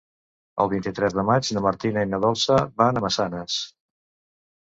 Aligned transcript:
El 0.63 0.69
vint-i-tres 0.69 1.15
de 1.17 1.25
maig 1.27 1.51
na 1.57 1.61
Martina 1.65 2.05
i 2.05 2.09
na 2.13 2.19
Dolça 2.23 2.57
van 2.83 2.99
a 2.99 3.05
Massanes. 3.05 3.59